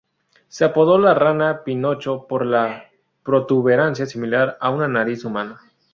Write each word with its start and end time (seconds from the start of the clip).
Se 0.47 0.65
apodó 0.65 0.97
la 0.97 1.13
rana 1.13 1.63
pinocho 1.63 2.25
por 2.25 2.43
la 2.43 2.85
protuberancia 3.21 4.07
similar 4.07 4.57
a 4.59 4.71
una 4.71 4.87
nariz 4.87 5.23
humana. 5.25 5.61